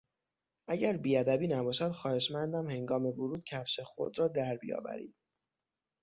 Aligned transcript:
اگر 0.67 0.97
بیادبی 0.97 1.47
نباشد 1.47 1.91
خواهشمندم 1.91 2.69
هنگام 2.69 3.05
ورود 3.05 3.43
کفش 3.45 3.79
خود 3.79 4.19
را 4.19 4.27
در 4.27 4.57
بیاورید. 4.57 5.15